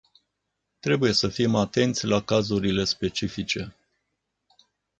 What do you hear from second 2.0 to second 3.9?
la cazurile specifice.